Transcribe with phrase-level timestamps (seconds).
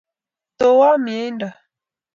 [0.57, 1.47] Tewo mieindo.